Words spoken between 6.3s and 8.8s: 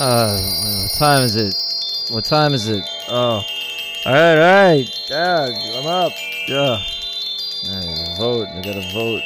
Yeah. Vote. I